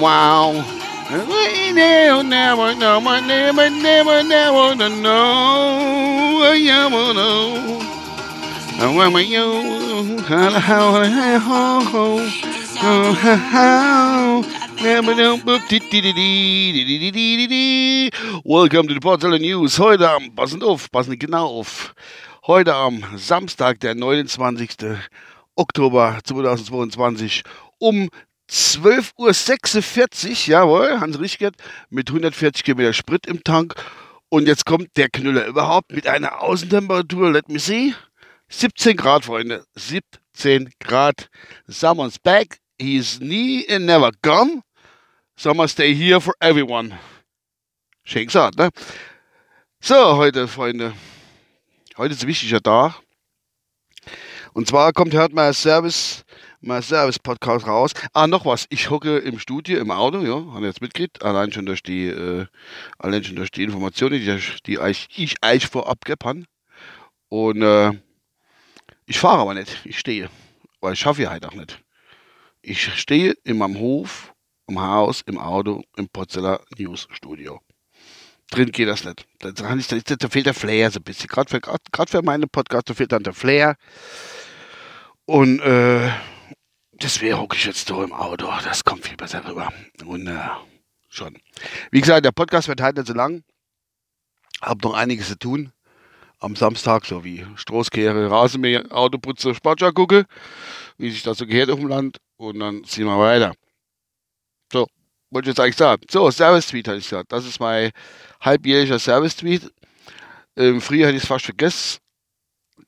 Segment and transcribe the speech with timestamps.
[0.00, 0.52] wow.
[1.10, 6.54] We never, never, never, never, never, never know.
[6.54, 7.78] Never know.
[8.96, 14.42] When we you, how, how, how, how, how, how.
[18.44, 19.78] Welcome to the Portal News.
[19.78, 21.94] Heute am, passend auf, passend genau auf.
[22.46, 24.70] Heute am Samstag, der 29.
[25.58, 27.42] Oktober 2022
[27.78, 28.08] um
[28.48, 31.56] 12.46 Uhr, jawohl, Hans Richgert,
[31.90, 33.74] mit 140 Kilometer Sprit im Tank.
[34.30, 37.94] Und jetzt kommt der Knüller überhaupt mit einer Außentemperatur, let me see,
[38.48, 41.28] 17 Grad, Freunde, 17 Grad.
[41.66, 44.62] Summer's back, he's nie and never gone.
[45.36, 46.98] Summer stay here for everyone.
[48.04, 48.70] Schön gesagt, ne?
[49.80, 50.94] So, heute, Freunde,
[51.96, 53.00] heute ist ein wichtiger Tag.
[54.58, 56.24] Und zwar kommt heute mal Service
[56.60, 57.92] mal Service-Podcast raus.
[58.12, 58.66] Ah, noch was.
[58.70, 61.22] Ich hocke im Studio, im Auto, ja, habe jetzt mitgekriegt.
[61.22, 62.44] Allein schon durch die, äh,
[62.98, 66.42] allein schon durch die Informationen, die, die ich, ich euch vorab gebe.
[67.28, 67.92] Und äh,
[69.06, 69.78] ich fahre aber nicht.
[69.84, 70.28] Ich stehe.
[70.80, 71.80] Weil ich schaffe ja halt auch nicht.
[72.60, 74.34] Ich stehe in meinem Hof,
[74.66, 77.60] im Haus, im Auto, im Potzeller News Studio.
[78.50, 79.24] Drin geht das nicht.
[79.38, 81.28] Da, da fehlt der Flair so ein bisschen.
[81.28, 83.76] Gerade für, für meine Podcasts fehlt dann der Flair.
[85.28, 86.10] Und äh,
[86.92, 88.46] deswegen hocke ich jetzt so im Auto.
[88.64, 89.70] Das kommt viel besser rüber.
[90.06, 90.38] Und äh,
[91.10, 91.36] schon.
[91.90, 93.42] Wie gesagt, der Podcast wird halt nicht so lang.
[94.62, 95.70] Hab noch einiges zu tun.
[96.38, 100.24] Am Samstag, so wie Stroßkehre, Rasenmäher, Autoputze, Sportschau gucke,
[100.96, 102.16] wie sich das so gehört auf dem Land.
[102.38, 103.52] Und dann ziehen wir weiter.
[104.72, 104.86] So,
[105.28, 106.00] wollte ich jetzt eigentlich sagen.
[106.10, 107.32] So, Service-Tweet hatte ich gesagt.
[107.32, 107.90] Das ist mein
[108.40, 109.70] halbjährlicher Service-Tweet.
[110.56, 111.98] Ähm, früher hätte ich es fast vergessen.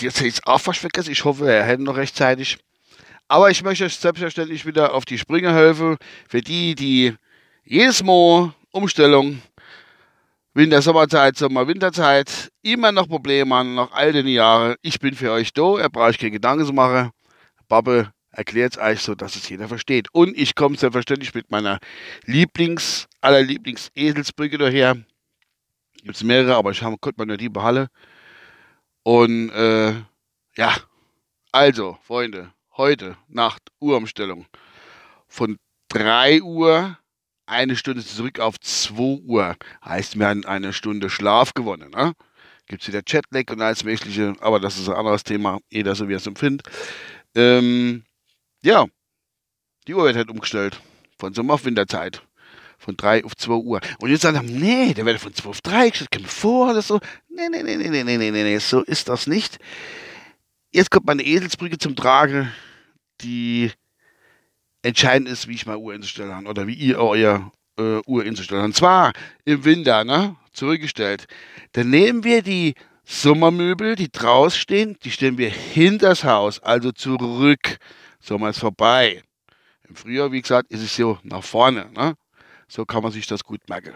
[0.00, 1.10] Jetzt ich es auch fast vergessen.
[1.10, 2.58] Ich hoffe, er hätte noch rechtzeitig.
[3.26, 5.96] Aber ich möchte selbstverständlich wieder auf die Sprünge helfen.
[6.28, 7.14] Für die, die
[7.64, 9.42] jedes Mal Umstellung,
[10.54, 14.76] Winter, Sommerzeit, Sommer, Winterzeit, immer noch Probleme haben, noch all den Jahre.
[14.82, 17.10] Ich bin für euch da, ihr braucht keine Gedanken zu machen.
[17.68, 20.08] Babbe erklärt es euch so, dass es jeder versteht.
[20.12, 21.78] Und ich komme selbstverständlich mit meiner
[22.24, 24.96] Lieblings-, aller Lieblings-Eselsbrücke daher.
[26.02, 27.88] Gibt es mehrere, aber ich habe konnte nur die behalten.
[29.08, 29.94] Und äh,
[30.58, 30.76] ja,
[31.50, 34.44] also, Freunde, heute Nacht Uhrumstellung
[35.26, 35.56] von
[35.88, 36.98] 3 Uhr
[37.46, 39.56] eine Stunde zurück auf 2 Uhr.
[39.82, 41.90] Heißt, wir haben eine Stunde Schlaf gewonnen.
[41.92, 42.12] Ne?
[42.66, 45.58] Gibt es wieder Chatlag und alles Mögliche, aber das ist ein anderes Thema.
[45.70, 46.66] Jeder so wie er es empfindet.
[47.34, 48.04] Ähm,
[48.62, 48.84] ja,
[49.86, 50.82] die Uhr wird halt umgestellt.
[51.18, 52.27] Von Sommer auf Winterzeit.
[52.78, 53.80] Von 3 auf 2 Uhr.
[53.98, 56.10] Und jetzt sagen nee, der wird von 2 auf 3 gestellt.
[56.12, 57.00] Kommt vor oder so.
[57.28, 59.58] Nee, nee, nee, nee, nee, nee, nee, nee, so ist das nicht.
[60.70, 62.52] Jetzt kommt meine Eselsbrücke zum Tragen
[63.20, 63.70] die
[64.82, 68.60] entscheidend ist, wie ich meine Uhr einzustellen habe oder wie ihr euer äh, Uhr einzustellen
[68.60, 68.68] habt.
[68.68, 69.12] Und zwar
[69.44, 70.36] im Winter, ne?
[70.52, 71.26] Zurückgestellt.
[71.72, 72.74] Dann nehmen wir die
[73.04, 77.78] Sommermöbel, die draußen stehen, die stellen wir hinter das Haus, also zurück.
[78.20, 79.22] Sommer ist vorbei.
[79.88, 81.90] Im Frühjahr, wie gesagt, ist es so nach vorne.
[81.94, 82.14] Ne?
[82.68, 83.94] So kann man sich das gut merken.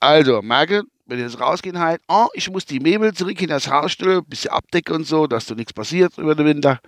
[0.00, 3.70] Also, merke, wenn ihr jetzt rausgehen halt, oh, ich muss die Möbel zurück in das
[3.70, 6.80] Haus stellen, bisschen abdecken und so, dass da nichts passiert über den Winter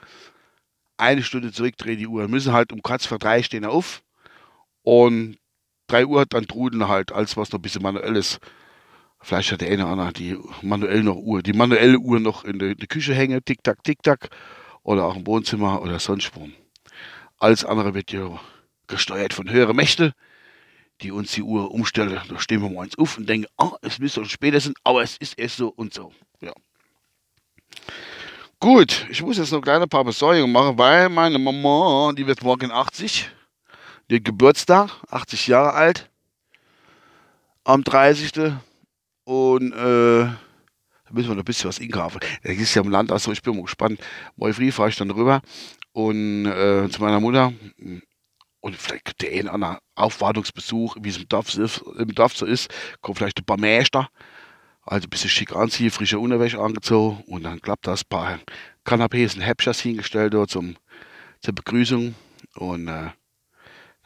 [0.99, 2.23] eine Stunde zurückdrehen die Uhr.
[2.23, 4.03] Wir müssen halt um kurz vor drei stehen auf
[4.83, 5.39] und
[5.87, 8.41] drei Uhr dann trudeln halt, als was noch ein bisschen manuell ist.
[9.21, 12.59] Vielleicht hat der eine oder andere die manuell noch Uhr, die manuelle Uhr noch in
[12.59, 14.29] der, in der Küche hängen, tick tack, tick tack,
[14.83, 16.49] oder auch im Wohnzimmer oder sonst wo.
[17.39, 18.41] Alles andere wird ja
[18.87, 20.13] gesteuert von höheren Mächten,
[21.01, 22.21] die uns die Uhr umstellen.
[22.29, 25.17] Da stehen wir morgens auf und denken, oh, es müsste schon später sein, aber es
[25.17, 26.13] ist erst so und so.
[26.41, 26.53] Ja.
[28.61, 32.73] Gut, ich muss jetzt noch kleine paar Besorgungen machen, weil meine Mama, die wird morgen
[32.73, 33.31] 80.
[34.11, 36.11] Der Geburtstag, 80 Jahre alt.
[37.63, 38.55] Am 30.
[39.25, 40.25] Und äh,
[41.09, 42.21] da müssen wir noch ein bisschen was inkaufen.
[42.43, 44.01] Das ist ja im Land, also ich bin mal gespannt.
[44.37, 45.41] Morgen früh fahre ich dann rüber
[45.93, 47.53] und äh, zu meiner Mutter.
[48.61, 52.69] Und vielleicht gibt der einen anderen Aufwartungsbesuch, wie es im Dorf, im Dorf so ist.
[53.01, 54.09] Kommt vielleicht ein paar Mäster
[54.89, 58.03] also ein bisschen schick anziehen, frische Unterwäsche angezogen und dann klappt das.
[58.03, 58.39] Ein paar
[58.87, 60.77] Kanapés und Häppchers hingestellt dort zum,
[61.41, 62.15] zur Begrüßung
[62.55, 63.11] und äh,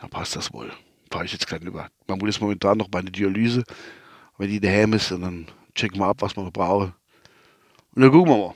[0.01, 0.73] dann passt das wohl.
[1.11, 1.89] Fahre ich jetzt gleich über.
[2.09, 3.63] Man muss momentan noch bei der Dialyse,
[4.39, 6.95] wenn die daheim ist, dann checken wir ab, was wir brauchen.
[7.95, 8.55] Und dann gucken wir mal,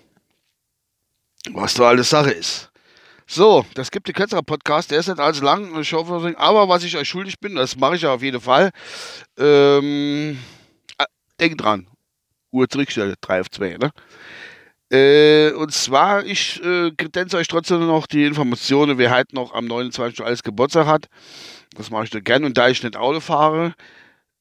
[1.52, 2.72] was da alles Sache ist.
[3.28, 6.84] So, das gibt ein kürzerer Podcast, der ist nicht allzu lang, ich hoffe, aber was
[6.84, 8.70] ich euch schuldig bin, das mache ich auf jeden Fall.
[9.36, 10.38] Ähm,
[10.96, 11.04] äh,
[11.40, 11.88] denkt dran,
[12.52, 13.78] Uhr zurückstellen, 3 auf 2.
[13.78, 13.90] Ne?
[14.92, 16.92] Äh, und zwar, ich äh,
[17.34, 20.24] euch trotzdem noch die Informationen, wer halt noch am 29.
[20.24, 21.08] alles Geburtstag hat.
[21.76, 22.46] Das mache ich da gerne.
[22.46, 23.74] Und da ich nicht Auto fahre,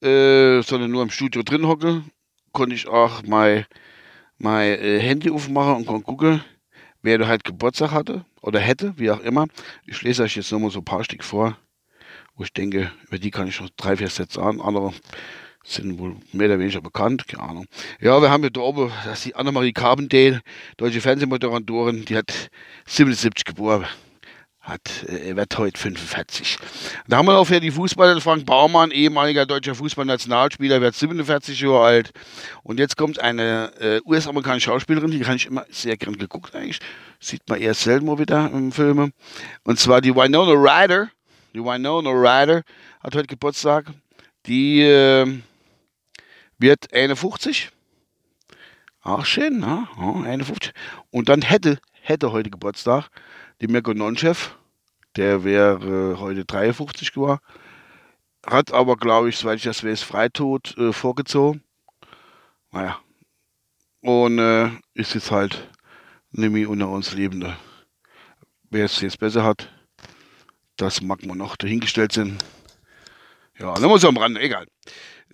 [0.03, 2.03] äh, sondern nur im Studio drin hocke,
[2.51, 3.65] konnte ich auch mein,
[4.37, 6.43] mein äh, Handy aufmachen und konnte gucken,
[7.01, 9.47] wer da halt Geburtstag hatte oder hätte, wie auch immer.
[9.85, 11.57] Ich lese euch jetzt nochmal so ein paar Stück vor,
[12.35, 14.61] wo ich denke, über die kann ich noch drei, vier Sätze an.
[14.61, 14.93] Andere
[15.63, 17.65] sind wohl mehr oder weniger bekannt, keine Ahnung.
[17.99, 20.41] Ja, wir haben hier da oben, das ist die Annemarie Carbendale,
[20.77, 22.51] deutsche Fernsehmoderatorin, die hat
[22.85, 23.85] 77 geboren.
[24.65, 26.57] Hat, äh, wird heute 45.
[27.07, 31.85] Da haben wir auch hier die Fußballer, Frank Baumann, ehemaliger deutscher Fußballnationalspieler, wird 47 Jahre
[31.85, 32.11] alt.
[32.63, 36.79] Und jetzt kommt eine äh, US-amerikanische Schauspielerin, die kann ich immer sehr gern geguckt eigentlich.
[37.19, 39.11] Sieht man eher selten mal wieder im Filme.
[39.63, 41.09] Und zwar die Winona Ryder.
[41.53, 42.63] Die Winona Ryder
[43.01, 43.85] hat heute Geburtstag.
[44.47, 45.41] Die, äh,
[46.57, 47.69] wird 51.
[49.03, 49.87] Ach, schön, ne?
[49.97, 50.73] Ja, 51.
[51.11, 53.09] Und dann hätte, hätte heute Geburtstag
[53.61, 54.55] die Mirko Nonchef.
[55.15, 57.39] Der wäre heute 53 geworden.
[58.45, 61.63] Hat aber, glaube ich, soweit ich das weiß, Freitod äh, vorgezogen.
[62.71, 62.99] Naja.
[64.01, 65.67] Und äh, ist jetzt halt
[66.31, 67.57] nämlich unter uns Lebende.
[68.69, 69.71] Wer es jetzt besser hat,
[70.77, 72.43] das mag man noch dahingestellt sind.
[73.57, 74.67] Ja, dann muss am Rande, egal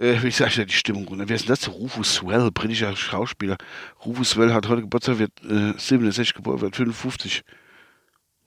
[0.01, 1.29] äh, wie gesagt, die Stimmung runter.
[1.29, 1.69] Wer ist denn das?
[1.69, 3.57] Rufus Swell, britischer Schauspieler.
[4.03, 7.43] Rufus Swell hat heute Geburtstag, wird äh, 67 geboren, wird 55.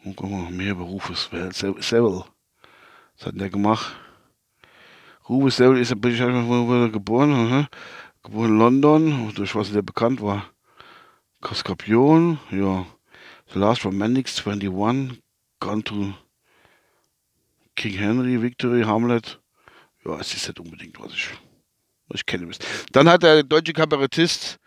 [0.04, 1.52] Und guck mal, mehr über Rufus Swell.
[1.52, 2.24] Sewell.
[3.16, 3.94] Was hat denn der gemacht?
[5.28, 7.68] Rufus Sewell ist ein britischer Schauspieler, geboren, aha.
[8.24, 10.50] geboren in London, durch was er bekannt war.
[11.52, 12.84] Skorpion, ja.
[13.52, 15.20] The Last Romantics 21,
[15.60, 16.14] Gone to
[17.76, 19.38] King Henry, Victory, Hamlet.
[20.04, 21.30] Ja, es ist nicht unbedingt, was ich,
[22.08, 22.50] was ich kenne.
[22.92, 24.58] Dann hat der deutsche Kabarettist,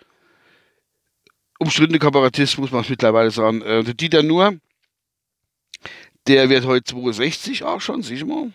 [1.60, 4.58] umstrittene Kabarettist, muss man es mittlerweile sagen, äh, der Dieter Nuhr,
[6.28, 8.52] der wird heute 62 auch schon, siehst du mal.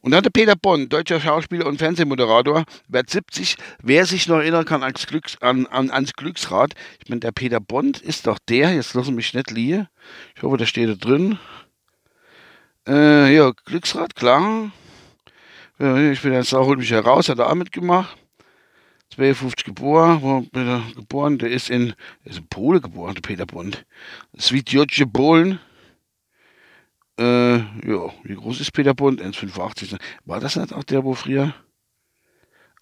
[0.00, 3.56] Und dann der Peter Bonn, deutscher Schauspieler und Fernsehmoderator, wird 70.
[3.82, 7.60] Wer sich noch erinnern kann ans, Glücks, an, an, ans Glücksrad, ich meine, der Peter
[7.60, 9.88] Bond ist doch der, jetzt lassen mich nicht liegen.
[10.36, 11.38] Ich hoffe, da steht da drin.
[12.86, 14.70] Äh, ja, Glücksrad, klar.
[15.78, 18.16] Ich bin jetzt auch, mich heraus, hat er auch mitgemacht.
[19.14, 21.94] 52 geboren, wo bin er geboren, der ist in,
[22.24, 23.84] der ist in Polen geboren, der Peter Bond.
[24.38, 25.60] Svitjoce Polen.
[27.18, 29.20] Äh, ja, wie groß ist Peter Bond?
[29.20, 29.98] 1,85.
[30.24, 31.54] War das nicht auch der, wo früher?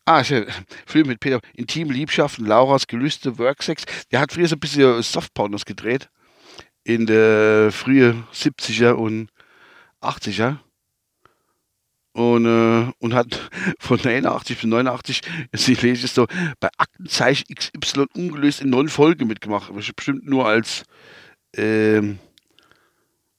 [0.04, 0.44] Ah, ja
[0.86, 1.40] Film mit Peter.
[1.54, 3.84] Intime Liebschaften, Lauras Gelüste, Worksex.
[4.12, 6.10] Der hat früher so ein bisschen Softpornos gedreht.
[6.84, 9.30] In der frühen 70er und
[10.00, 10.58] 80er
[12.14, 15.20] und, äh, und hat von 89 bis 89,
[15.52, 16.26] jetzt ich lese es so,
[16.60, 19.74] bei Aktenzeichen XY ungelöst in neun Folgen mitgemacht.
[19.74, 20.84] Bestimmt nur als,
[21.56, 22.18] ähm,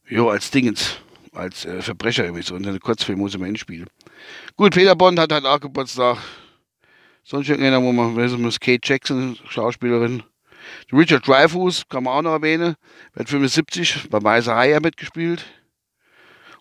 [0.08, 0.98] ja, als Dingens,
[1.32, 2.56] als äh, Verbrecher irgendwie so.
[2.56, 3.88] Und eine Kurzfilm muss immer hinspielen.
[4.58, 6.18] Gut, Peter Bond hat halt auch Geburtstag.
[7.24, 10.22] Sonst irgendeiner, wo man, weiß ich, Kate Jackson, Schauspielerin.
[10.92, 12.76] Richard Dreyfuss, kann man auch noch erwähnen,
[13.14, 15.46] wird 75, bei Weißer Hai mitgespielt.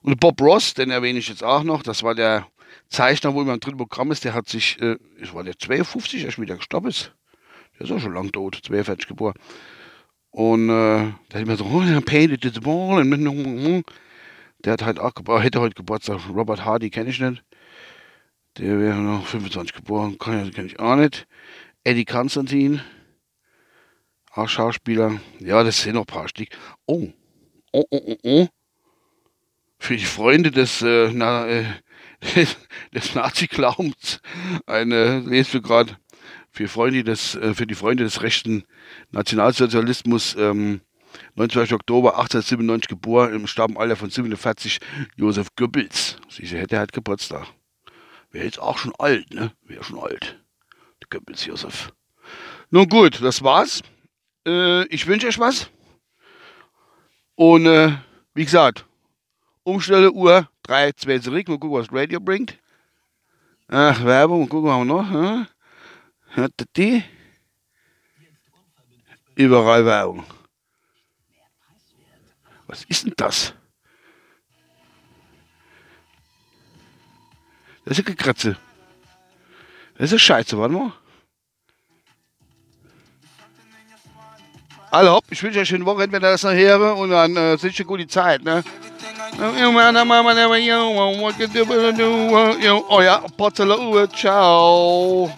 [0.04, 2.46] Und Bob Ross, den erwähne ich jetzt auch noch, das war der
[2.90, 6.26] Zeichner, wo immer im dritten Programm ist, der hat sich, äh, das war der 52,
[6.26, 7.14] erst wieder gestorben ist.
[7.78, 9.32] Der ist auch schon lang tot, 42 geboren.
[10.28, 13.02] Und äh, der hat immer so, oh, I painted the ball.
[14.62, 16.20] Der hat halt auch hätte heute Geburtstag.
[16.28, 17.42] Robert Hardy kenne ich nicht.
[18.58, 21.26] Der wäre noch 25 geboren, kenne kenn ich auch nicht.
[21.82, 22.82] Eddie Konstantin,
[24.32, 25.18] auch Schauspieler.
[25.38, 26.48] Ja, das sind noch ein paar Stück.
[26.84, 27.08] Oh,
[27.72, 28.48] oh, oh, oh, oh
[29.84, 31.66] für die Freunde des, äh, na, äh,
[32.94, 34.22] des Nazi-Glaubens
[34.64, 35.98] eine, lesen wir gerade,
[36.50, 38.64] für, Freunde des, äh, für die Freunde des rechten
[39.10, 40.80] Nationalsozialismus, ähm,
[41.34, 41.74] 29.
[41.74, 44.78] Oktober 1897 geboren, im Stammalter von 47,
[45.16, 46.16] Josef Goebbels.
[46.30, 47.46] Sie hätte halt Geburtstag.
[48.30, 49.52] Wäre jetzt auch schon alt, ne?
[49.64, 50.40] Wäre schon alt.
[51.02, 51.92] Der Goebbels Josef.
[52.70, 53.82] Nun gut, das war's.
[54.46, 55.68] Äh, ich wünsche euch was.
[57.34, 57.92] Und äh,
[58.32, 58.86] wie gesagt,
[59.64, 61.48] Umstelle Uhr 3, 2 zurück.
[61.48, 62.58] Mal gucken, was das Radio bringt.
[63.68, 64.40] Ach, Werbung.
[64.40, 65.10] Mal gucken, was haben wir noch.
[65.10, 65.46] Hm?
[66.34, 67.02] Hört die?
[69.34, 70.24] Überall Werbung.
[72.66, 73.54] Was ist denn das?
[77.84, 78.56] Das ist eine Gekratze.
[79.96, 80.92] Das ist Scheiße, warte mal.
[84.90, 87.36] Alle hopp, ich wünsche euch eine schöne Woche, wenn ihr das noch hören und dann
[87.36, 88.62] äh, sind eine gute Zeit, ne?
[92.88, 95.30] Oh ja, Potzele Uhr, ciao.